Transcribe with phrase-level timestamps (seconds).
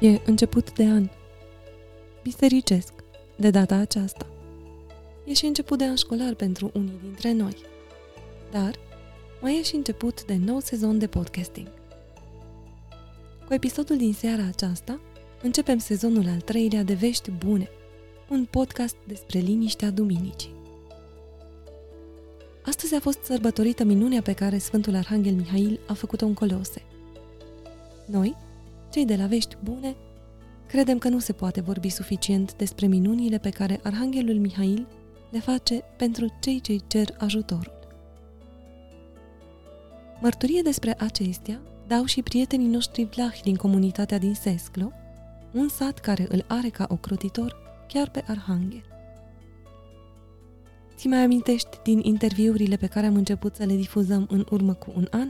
[0.00, 1.08] E început de an.
[2.22, 2.92] Bisericesc,
[3.36, 4.26] de data aceasta.
[5.24, 7.56] E și început de an școlar pentru unii dintre noi.
[8.50, 8.74] Dar
[9.40, 11.68] mai e și început de nou sezon de podcasting.
[13.46, 15.00] Cu episodul din seara aceasta,
[15.42, 17.68] începem sezonul al treilea de Vești Bune,
[18.28, 20.54] un podcast despre liniștea duminicii.
[22.62, 26.82] Astăzi a fost sărbătorită minunea pe care Sfântul Arhanghel Mihail a făcut-o în Colose.
[28.06, 28.36] Noi,
[28.90, 29.96] cei de la Vești Bune,
[30.66, 34.86] credem că nu se poate vorbi suficient despre minunile pe care Arhanghelul Mihail
[35.30, 37.78] le face pentru cei ce cer ajutorul.
[40.20, 44.92] Mărturie despre acestea dau și prietenii noștri vlahi din comunitatea din Sesclo,
[45.52, 47.56] un sat care îl are ca ocrotitor
[47.88, 48.84] chiar pe Arhanghel.
[50.96, 54.92] Ți mai amintești din interviurile pe care am început să le difuzăm în urmă cu
[54.96, 55.28] un an?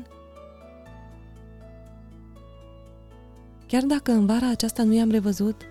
[3.71, 5.63] Chiar dacă în vara aceasta nu i-am revăzut,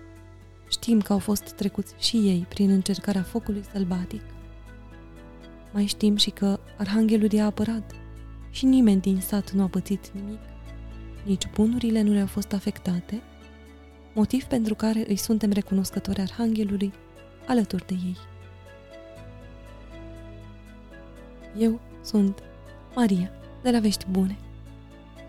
[0.68, 4.22] știm că au fost trecuți și ei prin încercarea focului sălbatic.
[5.72, 7.94] Mai știm și că Arhanghelul i-a apărat
[8.50, 10.38] și nimeni din sat nu a pățit nimic,
[11.24, 13.22] nici bunurile nu le-au fost afectate,
[14.14, 16.92] motiv pentru care îi suntem recunoscători Arhanghelului
[17.46, 18.16] alături de ei.
[21.58, 22.42] Eu sunt
[22.94, 23.30] Maria,
[23.62, 24.38] de la Vești Bune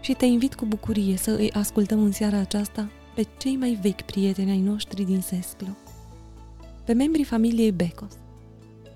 [0.01, 4.01] și te invit cu bucurie să îi ascultăm în seara aceasta pe cei mai vechi
[4.01, 5.67] prieteni ai noștri din Sesclo,
[6.83, 8.13] pe membrii familiei Becos,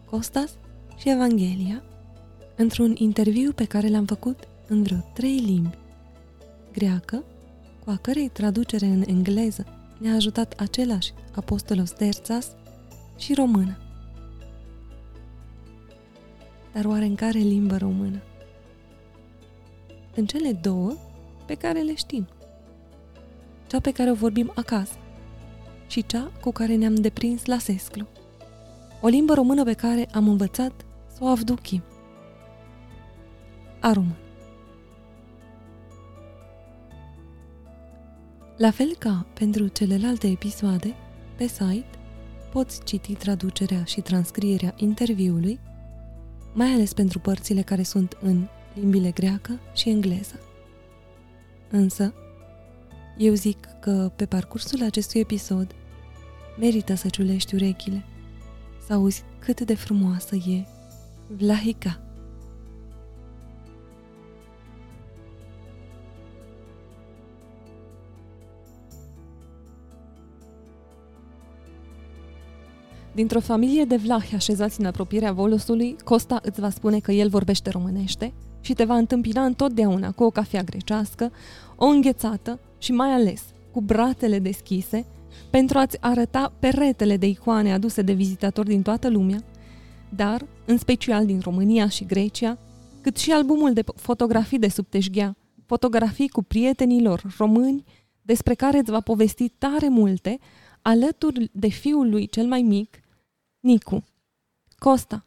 [0.05, 0.51] Costas
[0.97, 1.83] și Evanghelia,
[2.55, 5.77] într-un interviu pe care l-am făcut în vreo trei limbi,
[6.71, 7.23] greacă,
[7.83, 9.65] cu a cărei traducere în engleză
[9.99, 12.47] ne-a ajutat același apostolos Terțas,
[13.17, 13.77] și română.
[16.73, 18.21] Dar oare în care limbă română?
[20.15, 20.93] În cele două
[21.45, 22.27] pe care le știm.
[23.67, 24.95] Cea pe care o vorbim acasă
[25.87, 28.05] și cea cu care ne-am deprins la Sesclu.
[29.01, 31.83] O limbă română pe care am învățat să o avduchim.
[33.79, 34.15] A român.
[38.57, 40.93] La fel ca pentru celelalte episoade,
[41.35, 41.89] pe site
[42.51, 45.59] poți citi traducerea și transcrierea interviului,
[46.53, 50.39] mai ales pentru părțile care sunt în limbile greacă și engleză.
[51.69, 52.13] Însă,
[53.17, 55.75] eu zic că pe parcursul acestui episod
[56.59, 58.03] merită să ciulești urechile,
[58.85, 60.65] să auzi cât de frumoasă e
[61.27, 62.04] Vlahica.
[73.15, 77.69] Dintr-o familie de vlahi așezați în apropierea Volosului, Costa îți va spune că el vorbește
[77.69, 81.31] românește și te va întâmpina întotdeauna cu o cafea grecească,
[81.75, 85.05] o înghețată și mai ales cu brațele deschise
[85.49, 89.43] pentru a-ți arăta peretele de icoane aduse de vizitatori din toată lumea,
[90.09, 92.57] dar, în special din România și Grecia,
[93.01, 97.83] cât și albumul de fotografii de subteșghea, fotografii cu prietenii lor români,
[98.21, 100.39] despre care îți va povesti tare multe,
[100.81, 102.99] alături de fiul lui cel mai mic,
[103.65, 104.03] Nicu.
[104.79, 105.25] Costa,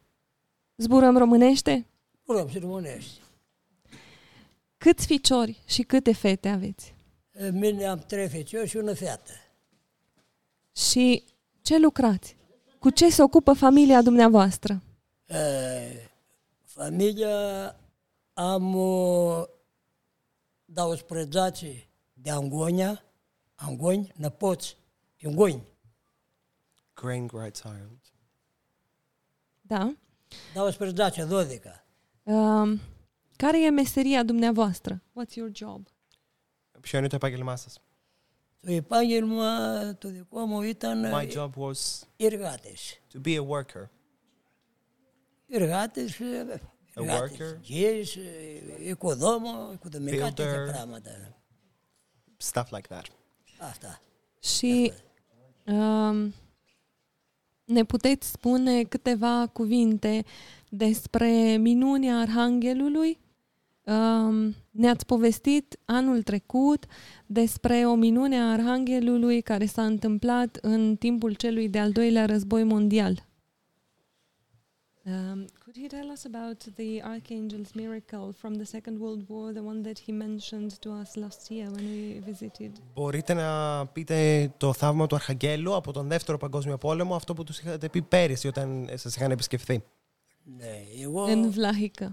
[0.77, 1.85] zburăm românește?
[2.23, 3.19] Zburăm și românești.
[4.77, 6.95] Câți ficiori și câte fete aveți?
[7.51, 9.31] Mine am trei ficiori și una fată.
[10.75, 11.23] Și
[11.61, 12.35] ce lucrați?
[12.79, 14.81] Cu ce se ocupă familia dumneavoastră?
[15.25, 15.37] E,
[16.63, 17.75] familia
[18.33, 19.43] am uh,
[20.65, 23.03] 12 de angonia,
[23.55, 24.77] angoni, năpoți,
[25.23, 25.63] angoni.
[26.93, 27.99] Grain Child.
[29.69, 29.95] Da.
[30.53, 31.83] 12, 12.
[32.23, 32.79] Um,
[33.35, 35.01] care e meseria dumneavoastră?
[35.11, 35.87] What's your job?
[36.81, 37.81] Și eu nu te pagelmasas.
[38.59, 40.99] Tu e pagelma, tu de cum uitan...
[40.99, 42.07] My job was...
[42.15, 42.81] Irgates.
[43.07, 43.89] To be a worker.
[45.45, 46.19] Irgates,
[46.95, 48.15] a worker, yes,
[48.77, 50.71] economă, cu domnicate.
[50.71, 50.99] Da.
[52.37, 53.05] Stuff like that.
[53.59, 54.01] Asta.
[54.39, 54.93] Și
[55.65, 56.33] um,
[57.69, 60.23] ne puteți spune câteva cuvinte
[60.69, 63.19] despre minunea Arhanghelului?
[63.83, 66.85] Um, ne-ați povestit anul trecut
[67.25, 73.27] despre o minune a Arhanghelului care s-a întâmplat în timpul celui de-al doilea război mondial.
[75.68, 79.64] Um, could you tell us about the Archangel's miracle from the Second World War, the
[79.72, 82.70] one that he mentioned to us last year when we visited?
[82.94, 87.58] Μπορείτε να πείτε το θαύμα του Αρχαγγέλου από τον Δεύτερο Παγκόσμιο Πόλεμο, αυτό που τους
[87.60, 89.84] είχατε πει πέρυσι όταν σας είχαν επισκεφθεί.
[90.56, 92.08] Ναι, εγώ În Vlahica.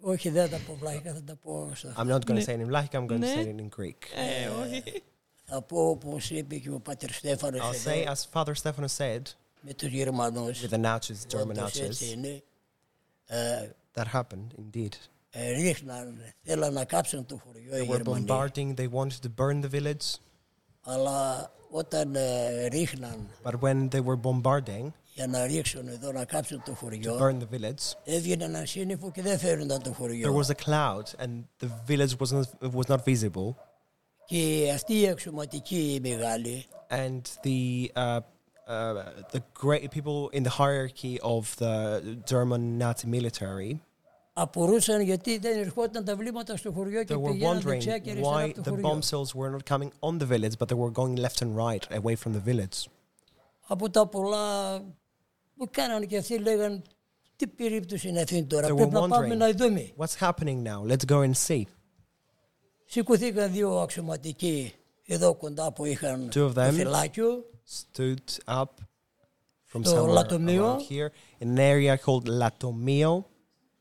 [0.00, 2.44] όχι δεν θα τα πω βλάχικα, θα τα πω στα I'm not going Ναι.
[2.44, 3.32] to say it in Vlahic, I'm going to Ναι.
[3.34, 3.98] say it in Greek.
[4.16, 5.02] Ε, όχι.
[5.44, 9.22] Θα πω όπως είπε και ο Πάτερ Στέφανος I'll say, εδώ, as Father Stephanus said,
[9.60, 10.62] με τους Γερμανούς.
[10.64, 12.42] with the Nazis, German όντως έτσι Nazis, είναι.
[13.26, 14.92] Ε, that happened indeed.
[15.30, 18.24] ε, ρίχναν, θέλαν να κάψουν το χωριό οι They were Γερμανοί.
[18.28, 20.16] bombarding, they wanted to burn the village,
[20.82, 26.62] Αλλά όταν ε, ρίχναν but when they were bombarding για να ρίξουν εδώ να κάψουν
[26.64, 30.36] το to χωριό, burn the village, έβγαινε ένα σύννεφο και δεν φέρνονταν το there χωριό.
[30.40, 33.54] was a cloud and the village was not, was not visible.
[34.26, 38.18] Και αυτή η αξιωματική η μεγάλη and the uh,
[38.68, 38.94] uh,
[39.34, 41.74] the great people in the hierarchy of the
[42.32, 43.76] German Nazi military
[44.34, 48.10] απορούσαν γιατί δεν ερχόταν τα βλήματα στο χωριό και they were πηγαίναν wondering δεξιά και
[48.10, 48.88] αριστερά why από το the χωριό.
[48.88, 51.86] bomb cells were not coming on the village but they were going left and right
[52.02, 52.86] away from the village
[53.66, 54.78] Από τα πολλά
[55.56, 56.82] που κάνανε και αυτοί λέγαν
[57.36, 59.38] τι περίπτωση είναι αυτή τώρα, They πρέπει were να πάμε wondering.
[59.38, 59.92] να δούμε.
[59.96, 61.62] what's happening now let's go and see
[62.86, 64.72] Σηκωθήκαν δύο αξιωματικοί
[65.06, 66.70] εδώ κοντά που είχαν Two of το them.
[66.72, 68.64] φυλάκιο stood up
[69.72, 70.76] from Στο somewhere Λατομείο.
[70.76, 71.10] around here
[71.44, 73.22] in an area called Latomio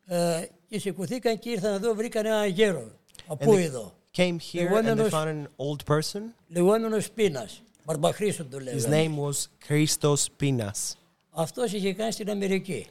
[0.05, 2.91] ε, και σηκωθήκαν και ήρθαν εδώ, βρήκαν ένα γέρο.
[3.27, 3.93] Από they- εδώ.
[4.17, 4.21] came
[4.53, 7.61] here and they Λεγόμενος- found an old person Λεγόμενος Πίνας.
[7.85, 9.03] Μπαρμπαχρήστο το his λέγανε.
[9.07, 10.93] name was Christos Pinas
[11.29, 12.87] Αυτός είχε κάνει στην Αμερική.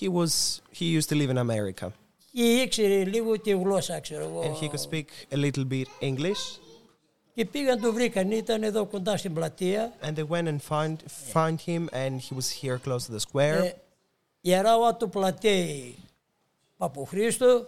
[0.00, 1.88] he was he used to live in America
[2.32, 4.42] Και ήξερε λίγο τη γλώσσα, ξέρω εγώ.
[4.42, 6.58] and he could speak a little bit English.
[7.33, 9.93] Και πήγαν, τον βρήκαν, ήταν εδώ κοντά στην πλατεία.
[10.01, 10.95] And they went and found,
[11.33, 13.63] found him and he was here close to the square.
[13.63, 13.73] Ε,
[14.41, 15.95] ιεράωα του πλατέη
[16.77, 17.67] Παποχριστού,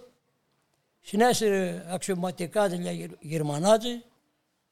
[1.01, 4.03] συνέσυρε αξιωματικά δηλαδή Γερμανάτη,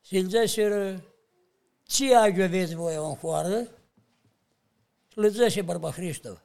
[0.01, 1.03] συνέσυρε
[1.87, 3.69] τσι Άγιο Δίδυμο Εων Χουάρδε,
[5.15, 6.37] λετζέσαι Παπαχρίστου.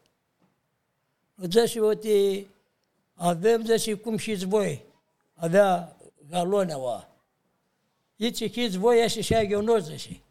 [1.37, 2.49] Λετζέσαι ότι
[3.15, 4.85] αδέμ δεν σηκούμ χιτζβόη,
[5.35, 5.97] αδέα
[6.31, 7.09] γαλόνευα.
[8.19, 10.23] Ицихиз воеше шаги нозеше.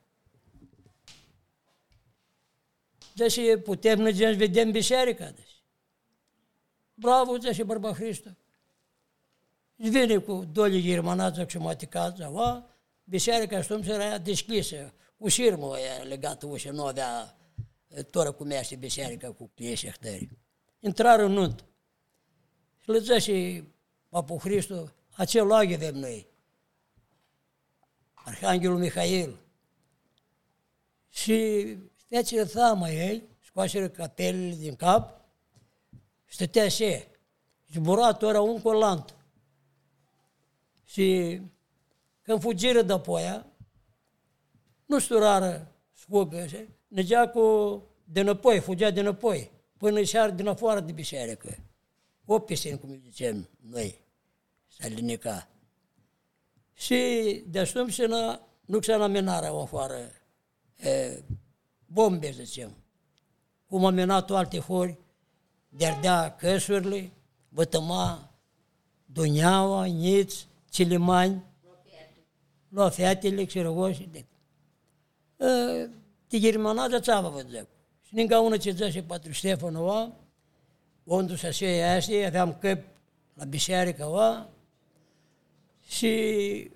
[3.16, 5.64] Деше потебна джен ведем бешери кадеш.
[6.98, 8.30] Браво, деше Барба Христо.
[9.80, 12.66] Zvine cu doli germanață și maticață, va,
[13.04, 17.38] biserica stăm se era deschisă, cu șirmă e legată ușa, nu avea
[18.12, 20.30] toră cum este biserica cu clieșe htări.
[20.80, 21.66] Intrară în nunt.
[22.82, 23.64] Și lăță și
[24.10, 26.27] Papu Hristu, acel lag avem noi.
[28.28, 29.40] Arhanghelul Mihail.
[31.10, 31.66] Și
[31.96, 35.26] stătea ce țama ei, scoaseră capelele din cap,
[36.26, 37.04] stătea așa,
[37.72, 39.16] zburat ora un colant.
[40.86, 41.40] Și
[42.22, 43.46] când fugiră de apoia,
[44.86, 46.46] nu sturară scugă,
[46.88, 51.58] negea cu de înapoi, fugea de înapoi, până și ar din afară de biserică.
[52.26, 54.02] O pisin, cum zicem noi,
[54.68, 55.57] s-a linicat.
[56.78, 58.02] Și de atunci
[58.66, 60.12] nu examinarea o afară
[60.76, 61.22] e,
[61.86, 62.76] bombe, să zicem.
[63.68, 64.98] Cum am menat alte hori,
[65.70, 67.12] de-ardea căsurile,
[67.50, 68.32] bătăma,
[69.06, 70.36] Duneaua, Niț,
[70.70, 71.44] Cilimani,
[72.70, 74.10] lua fetele, xerogoși.
[74.12, 74.26] De,
[75.46, 75.90] e,
[76.28, 77.68] de germanada țava vă zic.
[78.02, 80.12] Și ninca una ce zice Patru Ștefanova,
[81.04, 82.84] unde să se iasă, aveam căp
[83.34, 84.50] la biserică, va,
[85.87, 86.71] și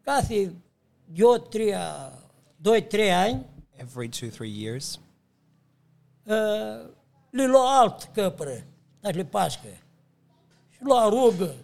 [0.00, 0.54] κάθε
[1.06, 2.12] δυο, τρία,
[2.56, 3.46] δoi, trei ani,
[3.82, 5.00] Every two three years,
[6.24, 6.90] uh,
[7.30, 8.64] le lua alt căpră,
[9.00, 9.68] dar le pască.
[10.70, 11.54] Și lua rugă,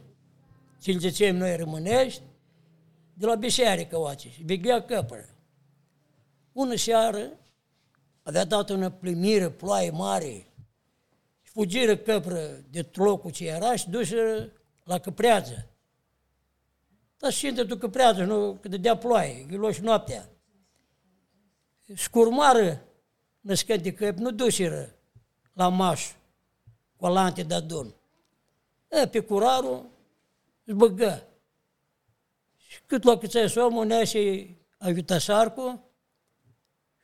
[0.80, 2.22] ce le zicem noi rămânești,
[3.14, 5.28] de la biserică oace, și veglea căpră.
[6.52, 7.30] Ună seară,
[8.22, 10.46] avea dat o plimire, ploaie mare,
[11.42, 14.52] și fugiră căpră de locul ce era și dușă
[14.84, 15.70] la căpreață.
[17.23, 20.29] Dar și tu căpreață, nu, că dădea ploaie, că și noaptea.
[21.95, 22.85] Scurmară
[23.39, 24.95] născând de căpi, nu dușiră
[25.53, 26.11] la maș,
[26.95, 27.95] cu alante de adun.
[28.87, 29.89] E, pe curarul
[30.63, 31.27] își băgă.
[32.57, 35.89] Și cât la câțea somul nea și ajută sarcu,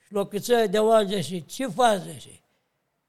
[0.06, 2.42] și la câțea de oalge și ce faci și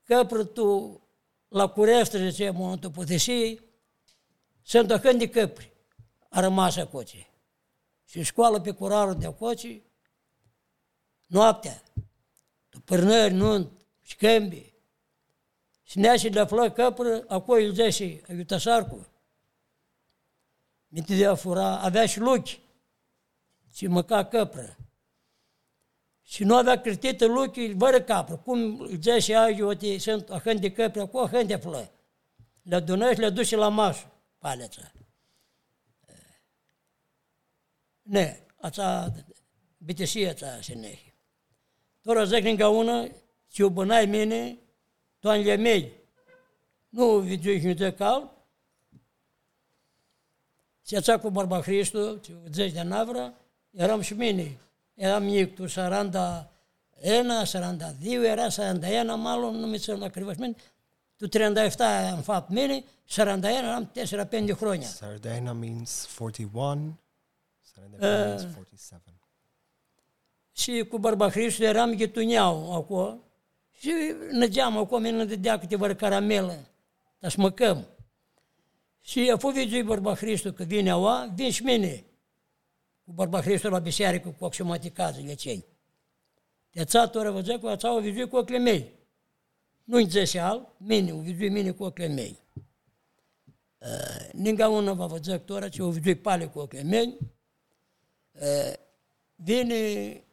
[0.04, 1.00] căpră tu
[1.48, 3.60] la cureastră, zice, în momentul puteșii,
[4.62, 5.72] sunt dăcând de căpri,
[6.30, 7.28] a rămas acoce.
[8.04, 9.82] Și școală pe curarul de acoce,
[11.26, 11.82] noaptea,
[12.84, 14.72] pârnări, nunt, șcămbi.
[15.82, 19.06] Și nea și de află căpră, acolo îl zice, ajută sarcu.
[20.88, 22.60] Minte de a fura, avea și luchi.
[23.72, 24.76] Și măca căpră.
[26.22, 28.36] Și nu avea cârtită luchi, fără capră.
[28.36, 31.90] Cum îl zice azi, uite, sunt ahând de căpră, acolo ahând de află.
[32.62, 34.92] Le adună și le duce la mașă, paleța.
[38.02, 39.12] Ne, ața
[39.78, 41.12] bitesia ața se nehi.
[42.02, 43.08] Tora zic ninga una,
[43.48, 44.58] ci ubănai mine,
[45.18, 45.92] toanele mei.
[46.88, 48.30] Nu vidiu și de cal.
[50.86, 53.32] Și ața cu barba Hristu, zeci de navra,
[53.70, 54.58] eram și mine.
[54.94, 56.50] Eram mic, tu saranda
[57.00, 60.60] ena, saranda diu, era saranda ena, malo, nu mi se la crivașment,
[61.16, 64.86] tu 37 am fapt mine, saranda ena, am tesera pendi hronia.
[64.86, 66.98] Sardana means 41.
[67.74, 69.12] Sardana means 47.
[70.52, 73.18] Și cu barba Hristu eram ghituneau acolo
[73.78, 73.92] și
[74.30, 76.68] năgeam acolo, mi dădea câteva caramelă,
[77.18, 77.86] dar să măcăm.
[79.00, 82.04] Și a fost vizui barba Hristu că vine aua, vin și mine
[83.04, 85.64] cu barba Hristu la biserică cu axiomaticazele cei.
[86.70, 88.92] De ața tora văză cu ața o vizui cu ochile mei.
[89.84, 92.38] Nu-i zeseal, mine, o vizui mine cu ochile mei.
[93.78, 97.18] Uh, ninga una va văză tora, ce o vizui pale cu ochile mei.
[98.32, 98.72] Uh,
[99.34, 100.24] vine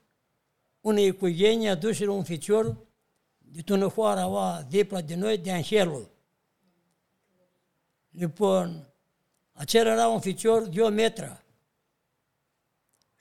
[0.81, 2.77] unei cuieni adușeră un ficior
[3.37, 6.09] de tunăhoara oa depla de noi de anhelul.
[8.09, 8.87] Le pun,
[9.51, 11.43] acela era un ficior de o metră.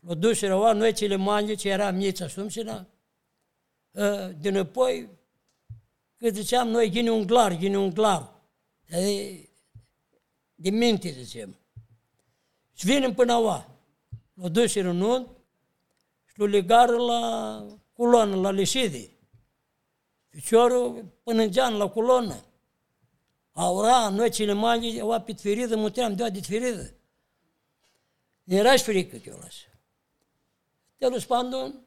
[0.01, 2.87] L-o dușeră oa noi cele mani, ce era mița sumsina,
[4.39, 5.09] din apoi,
[6.17, 8.33] că ziceam noi, ghine un glar, ghine un glar.
[8.89, 9.49] De,
[10.55, 11.57] de minte, zicem.
[12.73, 13.76] Și vinem până oa.
[14.37, 15.29] L-o dușeră în unt,
[16.27, 19.11] și legară la culoană, la leșide.
[20.29, 22.45] Piciorul până în gean, la colonă.
[23.53, 26.95] Aura, noi cele mari, au pe feridă, muteam de de feridă.
[28.45, 29.55] Era și frică că eu las.
[30.97, 31.87] Te lu spandun,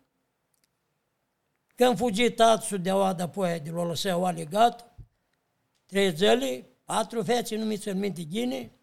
[1.75, 4.95] când fugi tatăl de oada apoi de l-o lăsa oa legat,
[5.85, 8.78] trei zile, patru fete, nu mi ți minte ghine,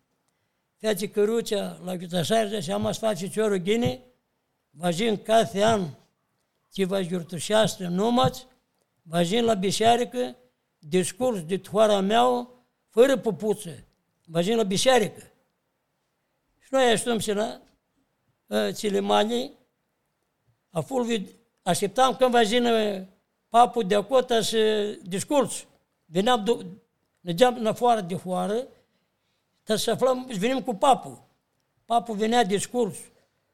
[0.77, 4.03] fete cărucea la Ghiutașarja și am face ciorul ghine,
[4.69, 5.87] văzând κάθε an
[6.71, 8.47] ce vă jurtușească numați,
[9.01, 10.35] văzând la biserică,
[10.79, 12.49] discurs de toara mea,
[12.89, 13.83] fără pupuță,
[14.25, 15.21] văzând la biserică.
[16.59, 17.61] Și noi așteptăm și la
[18.47, 19.51] uh, cele mani,
[20.69, 21.21] a fulvi,
[21.61, 22.67] așteptam când văzând
[23.49, 25.65] papul de acolo să discurs.
[26.05, 26.65] Veneam,
[27.21, 28.67] mergeam în afară de hoară,
[29.74, 31.24] să aflăm, venim cu papul.
[31.84, 32.96] Papul venea discurs.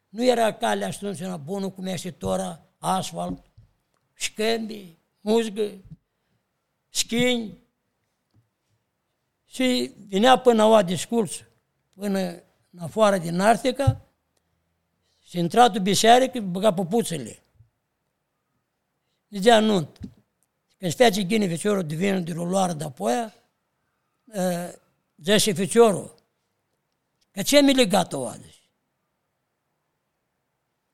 [0.09, 3.45] Nu era calea atunci era bună cum este tora, asfalt,
[4.15, 5.71] șcămbi, muzică,
[6.89, 7.59] schini.
[9.45, 11.45] Și vinea până la discurs,
[11.95, 12.19] până
[12.71, 14.01] în afară din Artica,
[15.25, 17.43] și intrat în biserică, băga pupuțele.
[19.29, 19.99] Zicea nunt.
[20.79, 23.33] Când se face ghine feciorul de vină de ruloară de apoi,
[25.25, 26.15] zice feciorul,
[27.31, 28.47] că ce mi legat o adă?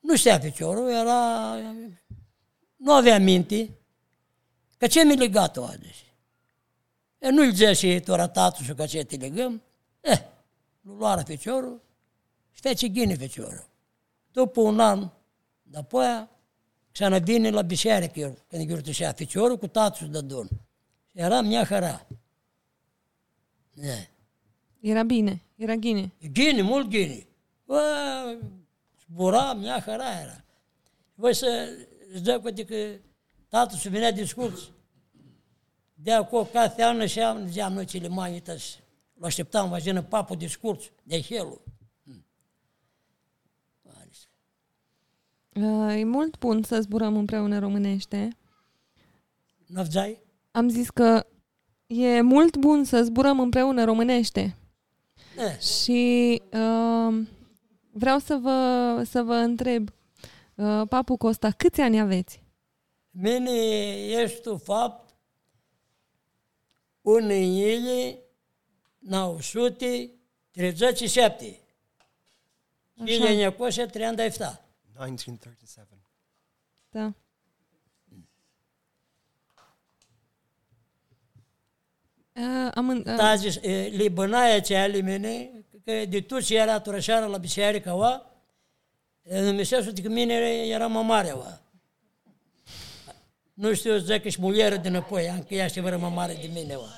[0.01, 1.55] Nu știa piciorul, era...
[2.77, 3.71] Nu avea minte.
[4.77, 5.97] Că ce mi legat-o adus?
[7.19, 9.63] E nu-i zicea și tora tatăl și că ce te legăm.
[10.01, 10.21] Eh,
[10.81, 11.83] nu luară piciorul
[12.53, 13.69] și face ghine piciorul.
[14.33, 15.11] După un an,
[15.63, 16.31] după
[16.91, 20.49] și ana vine la biserică, când ghiurtușea piciorul cu tatăl de dun.
[21.11, 22.07] Și era mea hăra.
[23.75, 24.07] Eh.
[24.81, 26.13] Era bine, era ghine.
[26.33, 27.27] Ghine, mult ghine.
[27.65, 28.39] Bă,
[29.11, 30.45] zbura, mea hăra era.
[31.15, 31.69] Voi să
[32.13, 32.75] îți dă cu că
[33.49, 34.71] tatăl și venea discurs.
[35.95, 38.77] De acolo, ca teană și am, ziceam noi cele mai tăși.
[39.15, 41.63] L așteptam, vă zină, papul discurs, de helul.
[42.05, 42.25] Hmm.
[45.91, 48.37] E mult bun să zburăm împreună românește.
[49.67, 50.19] Navzai?
[50.51, 51.27] Am zis că
[51.87, 54.58] e mult bun să zburăm împreună românește.
[55.39, 55.59] Eh.
[55.59, 57.27] Și uh,
[57.99, 59.89] Vreau să vă, să vă întreb,
[60.55, 62.43] uh, Papu Costa, câți ani aveți?
[63.11, 63.51] Mine
[64.07, 65.15] ești fapt
[67.03, 68.19] în ele
[68.99, 71.61] 937.
[73.05, 74.61] Ile necoșe 37.
[74.99, 75.95] 1937.
[76.91, 77.15] Da.
[82.75, 83.17] Am în, uh...
[83.17, 85.51] Da, zis, libănaia ce ale mine,
[85.85, 88.29] că de tot ce era turășară la biserică, oa,
[89.23, 90.35] Dumnezeu că mine
[90.69, 91.61] era mare, oa.
[93.55, 96.75] Nu știu, zic și mulieră din apoi, am că ea și vără mare de mine,
[96.75, 96.97] oa.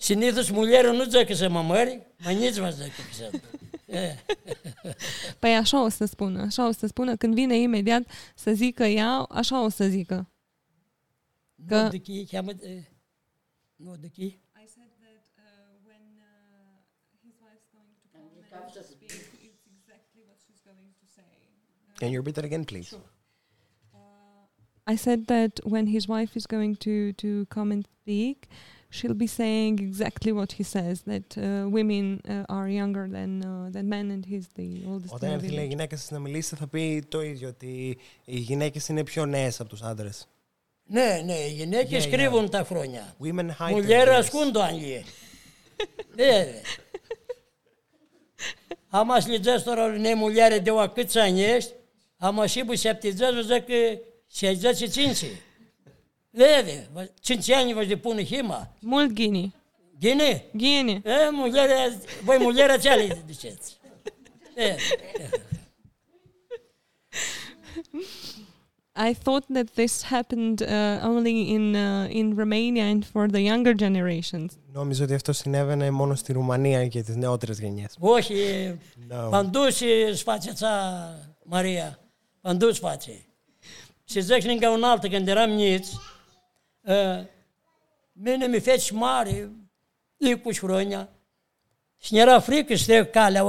[0.00, 3.30] Și nici mulieră nu zic că să mă mări, mai nici vă zic că să
[5.38, 8.02] Păi așa o să spună, așa o să spună, când vine imediat
[8.34, 10.30] să zică ea, așa o să zică.
[11.66, 11.82] Că...
[11.82, 11.90] Nu,
[13.77, 14.37] de chi, cheamă, nu, de chi.
[21.99, 22.95] Can you repeat that again, please?
[24.85, 28.37] I said that when his wife is going to, to come and speak,
[28.89, 33.69] she'll be saying exactly what he says that uh, women uh, are younger than uh,
[33.75, 35.69] than men and he's the oldest in Όταν the έρθει λέει, η village.
[35.69, 39.69] γυναίκα σας να μιλήσει θα πει το ίδιο, ότι οι γυναίκες είναι πιο νέες από
[39.69, 40.27] τους άντρες.
[40.90, 43.14] Ναι, ναι, οι γυναίκες yeah, κρύβουν τα χρόνια.
[43.70, 45.02] Μουλιέρα ασκούν το άγγιε.
[48.90, 51.58] Άμα σλιτζέ τώρα ναι, μουλιάρε δε ουακίτσανιε,
[52.16, 55.42] άμα σίπου σε απτιτζέ, βαζέ και σε τζέ σε τσίντσι.
[56.30, 56.86] Βέβαια,
[57.20, 58.74] τσιντσιάνι βαζε πούνε χήμα.
[58.80, 59.52] Μουλτ γκίνι.
[59.98, 60.44] Γκίνι.
[60.56, 61.00] Γκίνι.
[61.04, 63.72] Ε, μουλιάρα, βοη μουλιάρα τσάλι τσέτσι.
[68.97, 73.73] I thought that this happened uh, only in uh, in Romania and for the younger
[73.73, 74.51] generations.
[74.71, 77.97] Νόμιζα ότι αυτό συνέβαινε μόνο στη Ρουμανία για τις νεότερες γενιές.
[77.99, 78.33] όχι,
[79.07, 79.29] No.
[79.29, 80.69] Pându și faceța,
[81.43, 81.99] Maria,
[82.41, 83.25] pându și face.
[84.03, 85.97] Și zic și încă un altă, când eram niți,
[86.81, 87.25] uh,
[88.13, 89.51] mine mi feci mare,
[90.17, 91.09] e cu șuronia,
[91.97, 93.43] și ne era frică să trec calea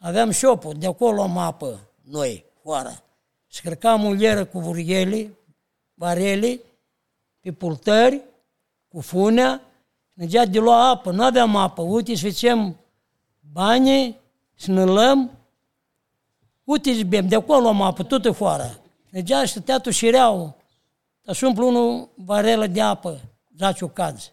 [0.00, 3.02] Aveam șopul, de acolo luam apă, noi, foara.
[3.46, 5.38] Și cărcam ulieră cu vurghele,
[5.94, 6.60] barele,
[7.40, 8.20] pe pultări,
[8.88, 9.62] cu funea,
[10.12, 12.76] mergea de lua apă, nu aveam apă, uite și facem
[13.52, 14.18] bani,
[14.54, 15.30] și ne luăm,
[16.64, 18.78] uite și bem, de acolo luam apă, toată foara.
[19.12, 20.56] Mergea și stătea tușireau,
[21.22, 23.20] dar și umplu unul barelă de apă,
[23.56, 24.32] zaci o caz,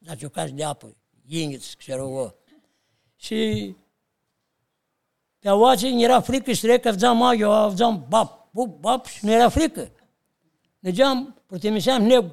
[0.00, 2.34] zaci o caz de apă, inghiți, și rău.
[3.16, 3.74] Și
[5.46, 9.24] pe aoace nu era frică și trec, aveam mai, eu aveam bap, bup, bap și
[9.24, 9.90] nu era frică.
[10.78, 12.24] Mergeam, părtimiseam neg,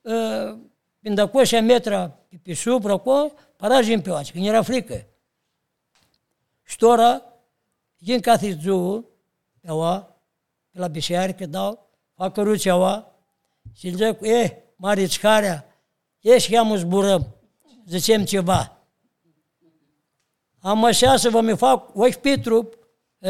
[0.00, 0.58] uh,
[1.02, 5.06] când acolo și metra pe, pe supra acolo, parajim pe oace, că nu era frică.
[6.62, 7.22] Și tora,
[7.96, 9.10] din catizul,
[9.60, 10.16] pe oa,
[10.70, 13.12] pe la biserică dau, fac căruțe oa,
[13.74, 15.66] și zic, e, mare țcarea,
[16.20, 17.26] ieși că am zburăm,
[17.86, 18.81] zicem ceva.
[20.62, 22.68] Am așa să vă mi fac ochi Petru
[23.18, 23.28] e,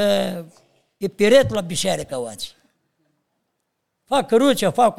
[0.97, 2.57] pe peret la biserică oați.
[4.05, 4.99] Fac căruțea, fac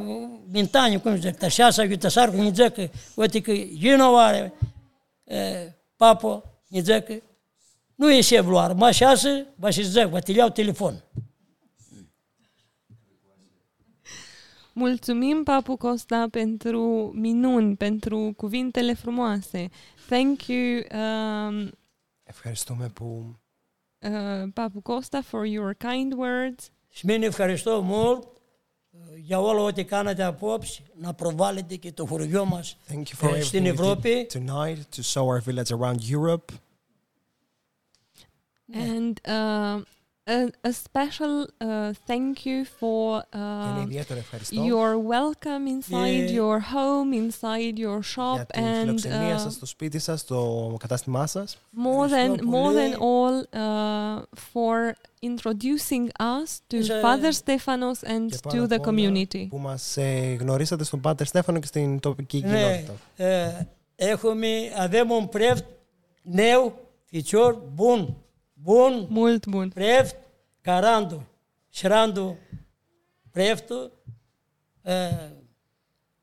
[0.52, 4.54] mintani, cum zic, așa să uite sar cu nițecă, uite că gino are
[5.24, 7.22] e, papă, nițecă,
[7.96, 11.04] nu e șef luar, mă așa să, vă și zic, vă te iau telefon.
[14.74, 19.70] Mulțumim, Papu Costa, pentru minuni, pentru cuvintele frumoase.
[20.08, 21.72] Thank you, um,
[22.33, 23.37] Ευχαριστούμε που
[24.03, 24.09] uh,
[24.55, 26.69] Papu Costa, for your kind words.
[26.89, 28.27] Și mine ευχαριστώ mult,
[29.17, 33.41] για όλα ό,τι κάνατε απόψε, να προβάλλετε και το χωριό μας Thank you for ε,
[33.43, 34.27] στην everything you Ευρώπη.
[34.31, 36.53] did tonight to show our village around Europe.
[38.73, 39.83] And uh,
[40.31, 46.29] a, a special uh, thank you for Και ένα uh, ιδιαίτερο ευχαριστώ your welcome inside
[46.29, 46.35] Yeah.
[46.41, 50.77] your home, inside your shop, για την and φιλοξενία uh, σας στο σπίτι σας, στο
[50.81, 51.57] κατάστημά σας.
[51.77, 53.01] more than Ευχαριστώ more than πολύ.
[53.01, 58.75] all uh, for introducing us to Is, uh, Father Stephanos and Και to πάνω the
[58.75, 59.47] απ' όλα community.
[59.49, 62.95] Που μας ε, γνωρίσατε στον Πάτερ Στέφανο και στην τοπική Ναι, κοινότητα.
[63.17, 65.65] ε, έχουμε, avem un preft
[66.37, 66.73] neu,
[67.13, 67.55] ficior,
[68.64, 69.70] Bun, bun, Mult bun.
[69.70, 70.16] preft,
[70.62, 71.24] ca randul.
[71.70, 72.36] Și randul,
[73.32, 73.92] preftul,
[74.84, 74.92] e,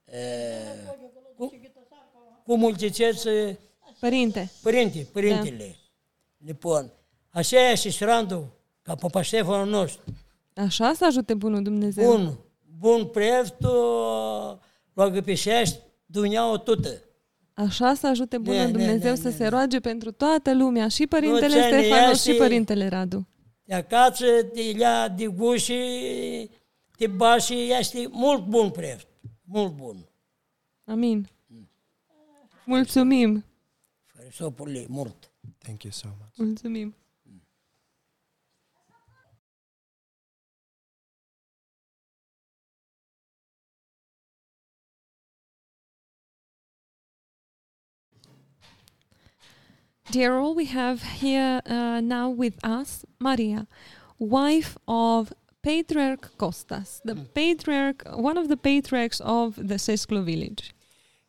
[0.05, 0.19] e,
[1.37, 1.53] cu,
[2.45, 3.59] cum îl ziceți, e,
[4.01, 5.77] Părinte, părinte, părintele,
[6.39, 6.93] Lipon.
[7.31, 8.47] Așa e și randul,
[8.83, 10.03] ca Papa Ștefanul nostru.
[10.55, 12.11] așa să ajute bunul Dumnezeu.
[12.11, 12.39] Bun,
[12.79, 14.61] bun preftul,
[14.95, 17.03] rogăpișești, Dumnezeu tută.
[17.55, 19.49] Așa să ajute bunul Ne, ne, Dumnezeu ne, să ne, se ne.
[19.49, 23.27] roage pentru toată lumea, și Părintele ce ne Stefanos și iese- Părintele Radu.
[23.65, 25.73] De acasă, de ia, de guși,
[26.97, 29.09] de bași, este mult bun preft.
[29.45, 29.97] Mult bun.
[30.85, 31.29] Amin.
[32.65, 33.45] Mulțumim.
[34.07, 34.55] Fără
[34.89, 35.31] mult.
[35.59, 36.37] Thank you so much.
[36.37, 36.95] Mulțumim.
[50.12, 53.62] Dear all, we have here uh, now with us Maria,
[54.20, 60.64] wife of Patriarch Kostas, the patriarch, one of the patriarchs of the Sesklo village.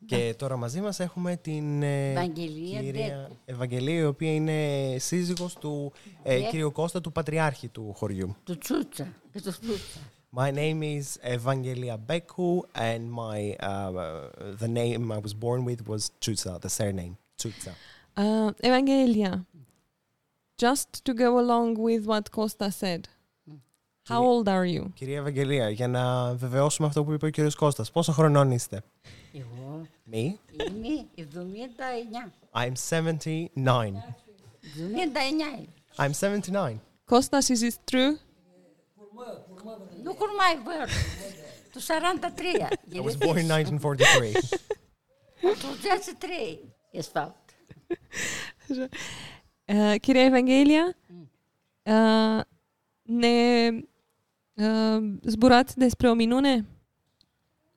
[0.05, 5.91] Και τώρα μαζί μας έχουμε την ε, Ευαγγελία κυρία Ευαγγελία, η οποία είναι σύζυγος του
[6.23, 6.49] ε, Ναι.
[6.49, 8.35] κύριου Κώστα, του πατριάρχη του χωριού.
[8.43, 9.13] Του Τσούτσα.
[9.31, 9.99] Και του Τσούτσα.
[10.35, 14.29] My name is Evangelia Beku and my uh,
[14.63, 17.71] the name I was born with was Chutsa, the surname Țuța.
[18.17, 19.45] Uh, Evanghelia,
[20.57, 23.07] just to go along with what Costa said,
[24.09, 24.91] how old are you?
[24.93, 28.83] Κυρία Ευαγγελία, για να βεβαιώσουμε αυτό που είπε ο κύριος Κώστας, πόσο χρονών είστε?
[29.33, 30.15] Εγώ Me?
[30.15, 32.31] είμαι 79.
[32.53, 34.03] I'm 79.
[34.75, 35.67] 79.
[35.97, 36.79] I'm 79.
[37.05, 38.17] Costas, is it true?
[40.03, 40.89] Nu curmai văr.
[41.71, 42.67] Tu 43.
[42.93, 44.31] I was born in 1943.
[45.41, 46.73] Tu 23.
[46.91, 47.11] Ești
[48.67, 48.89] fapt.
[49.69, 50.95] Uh, Chiria Evanghelia,
[51.83, 52.41] uh,
[53.01, 53.69] ne
[54.53, 56.65] uh, zburați despre o minune?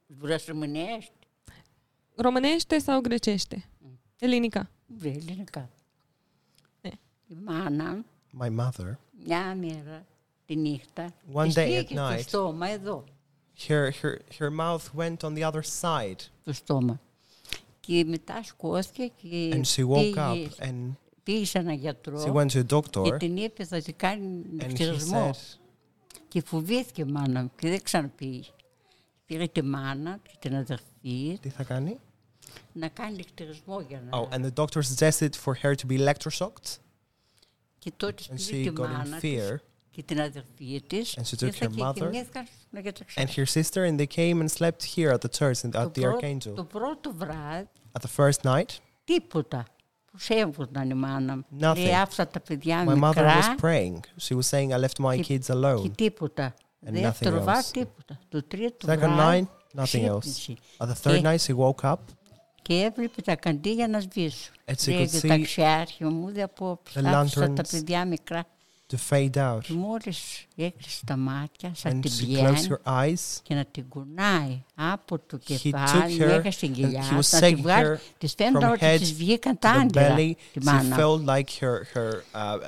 [0.07, 1.13] Vreau să rămânești?
[2.17, 3.69] Românește sau grecește?
[4.19, 4.71] Elinica.
[4.87, 5.69] Vrei în cap.
[6.81, 6.91] E.
[7.45, 10.05] Mana, My mother, μια μέρα
[10.45, 12.21] τη νύχτα, One της day πήγε at στο night.
[12.21, 13.05] στόμα εδώ,
[13.69, 16.21] her, her, her mouth went on the other side.
[16.45, 17.01] το στόμα.
[17.86, 20.92] Και μετά σκόθηκε και And she woke πήγε, up and
[21.24, 24.42] πήγε σε έναν she γιατρό went to a και doctor την είπε θα τη κάνει
[24.60, 25.30] and he χειρισμό.
[25.32, 25.58] said,
[26.28, 28.50] Και φοβήθηκε η μάνα μου και δεν ξαναπήγε.
[29.26, 32.00] Πήρε τη μάνα και την αδερφή τι θα κάνει;
[32.74, 34.20] να κάνει λεκτηρισμό για να...
[34.22, 36.78] Oh, and the doctor suggested for her to be electroshocked.
[37.80, 39.56] Και τότε And πήρε she τη got in μάνα της fear.
[39.95, 42.93] και την αδερφή της And she και took ήρθαν her και mother κοιμήθηκαν στο για
[42.93, 45.73] τα And her sister, and they came and slept here at the church and at
[45.73, 46.55] Το the πρώτο- Archangel.
[46.55, 48.69] Το πρώτο βράδυ At the first night,
[49.05, 49.65] τίποτα.
[50.13, 51.45] Πώς έβγαιναν η μάνα μου.
[51.61, 51.77] Nothing.
[51.77, 53.95] Λέει άφησα τα παιδιά my mother μικρά was praying.
[54.21, 55.91] She was saying, I left my και, kids και alone.
[55.97, 56.55] τίποτα.
[56.87, 57.71] And Δεύτερο nothing βράδυ else.
[57.73, 58.19] τίποτα.
[58.29, 60.19] Το τρίτο Second βράδυ night, nothing else.
[60.19, 61.97] ξύπνησε At the third Και- night, she woke up
[62.63, 64.55] και έβλεπε τα καντήλια να σβήσουν.
[64.67, 67.01] and she Λέει could το see ταξιάρχιο μου, δεν απόψε.
[67.05, 68.45] the Άφησα τα lanterns παιδιά μικρά.
[68.93, 69.59] to fade out.
[69.63, 73.39] Και μόλις έκλεισε τα μάτια, σαν And την she closed πιάνει her eyes.
[73.43, 77.31] και να την κουνάει από το took κεφάλι her μέχρι στην and κοιλιά, he was
[77.31, 77.87] να την taking βγάλει.
[77.97, 80.65] her Της φαίνονταν from ότι head της βγήκαν To τα the άντερα belly, τη she
[80.65, 80.97] μάνα.
[80.97, 82.59] felt like her her uh,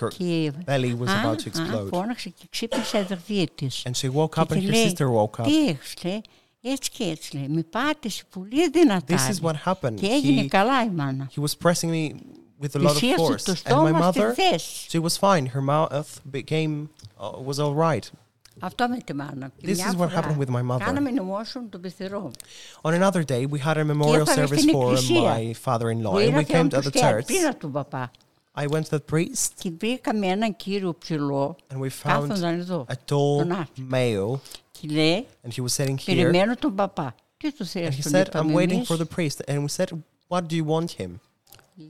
[0.00, 1.86] her Και belly was α, about to α, explode.
[1.88, 3.82] φώναξε και ξύπνησε η αδερφή της.
[3.86, 5.46] And she woke Και up and τη her λέει, sister woke up.
[5.46, 6.20] Τι έχεις, λέει,
[6.60, 9.16] έτσι και έτσι, λέει, με πάτησε πολύ δυνατά.
[9.16, 9.52] This is λέει.
[9.64, 9.94] what happened.
[9.94, 11.30] Και έγινε He, καλά η μάνα.
[11.36, 12.10] he was pressing me
[12.59, 13.45] with a lot of force.
[13.65, 14.33] And my mother,
[14.89, 15.47] she was fine.
[15.47, 16.89] Her mouth became
[17.19, 18.09] uh, was all right.
[19.61, 20.83] This is what happened with my mother.
[22.83, 26.81] On another day, we had a memorial service for my father-in-law, and we came to
[26.81, 26.91] the
[27.25, 27.27] church.
[28.55, 29.63] I went to the priest.
[31.69, 32.31] And we found
[32.89, 33.45] a tall
[33.77, 34.41] male.
[35.43, 36.29] And he was sitting here.
[37.85, 39.43] And he said, I'm waiting for the priest.
[39.47, 39.89] And we said,
[40.27, 41.19] What do you want him?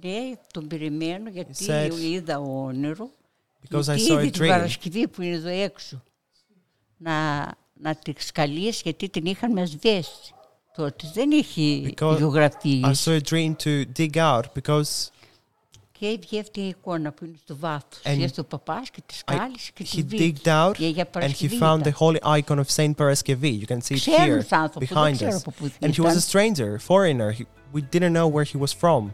[0.03, 3.11] Λέει, τον περιμένω γιατί said, είδα όνειρο.
[3.69, 4.49] Because I γιατί saw a είδε την dream.
[4.49, 6.03] Παρασκευή που είναι εδώ έξω.
[6.97, 7.41] Να,
[7.81, 10.35] να τη σκαλίσει γιατί την είχαν με σβέσει.
[10.77, 13.07] Τότε δεν είχε Because βιογραφίες.
[13.07, 15.09] I saw a dream to dig out because
[15.99, 18.01] Και έβγε αυτή η εικόνα που είναι στο βάθος.
[18.05, 20.41] And Ήρθε ο παπάς και τη I, σκάλισε και τη he βρήκε.
[20.45, 21.95] digged out Και για and he Παρασκευή found the ήταν.
[21.99, 23.61] holy icon of Saint Paraskevi.
[23.61, 25.43] You can see it Ξέρω here τους άνθρωπους, δεν behind ξέρω us.
[25.47, 26.21] από πού And he was a ήταν.
[26.21, 27.31] stranger, foreigner.
[27.39, 27.43] He,
[27.75, 29.13] we didn't know where he was from.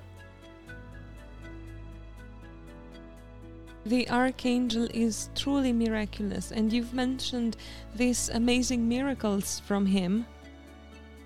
[3.84, 7.52] The archangel is truly miraculous, and you've mentioned
[7.96, 10.12] these amazing miracles from him.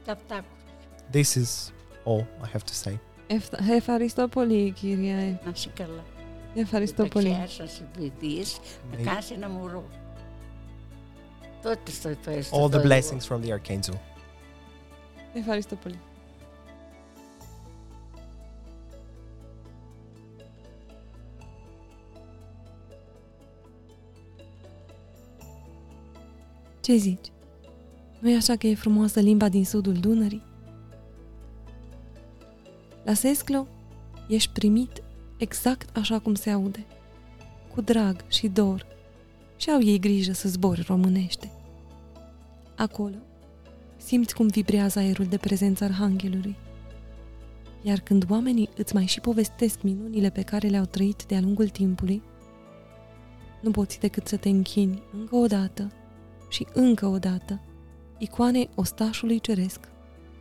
[0.07, 0.45] Αυτά
[1.13, 1.73] This is
[2.05, 2.99] all I have to say.
[3.27, 5.15] Εφ- Ευχαριστώ πολύ, κύριε.
[5.45, 6.05] να είσαι καλά.
[6.55, 7.31] Ευχαριστώ Να πολύ.
[7.33, 8.59] ξέρεις να σε βοηθείς,
[8.93, 9.85] να May κάνεις ένα μωρό.
[11.63, 12.65] Τότε στο ευχαριστώ.
[12.65, 12.89] all the εγώ.
[12.89, 13.95] blessings from the Archangel.
[15.35, 15.99] Ευχαριστώ πολύ.
[26.82, 27.32] Ce zici?
[28.20, 30.44] nu e așa că e frumoasă limba din sudul Dunării?
[33.04, 33.68] La Sesclo
[34.28, 35.04] ești primit
[35.38, 36.86] exact așa cum se aude,
[37.74, 38.86] cu drag și dor,
[39.58, 41.52] și au ei grijă să zbori românește.
[42.76, 43.16] Acolo,
[43.98, 46.56] simți cum vibrează aerul de prezența Arhanghelului.
[47.82, 52.22] Iar când oamenii îți mai și povestesc minunile pe care le-au trăit de-a lungul timpului,
[53.62, 55.92] nu poți decât să te închini încă o dată
[56.48, 57.62] și încă o dată
[58.18, 59.80] icoanei ostașului ceresc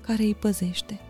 [0.01, 1.01] care îi păzește.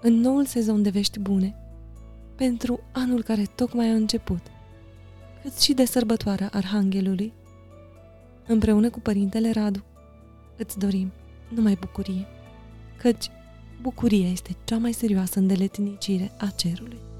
[0.00, 1.56] În noul sezon de vești bune,
[2.34, 4.40] pentru anul care tocmai a început,
[5.42, 7.32] cât și de sărbătoarea Arhanghelului,
[8.46, 9.84] împreună cu Părintele Radu,
[10.56, 11.12] îți dorim
[11.48, 12.26] numai bucurie,
[12.98, 13.30] căci
[13.80, 17.11] bucuria este cea mai serioasă îndeletnicire a cerului.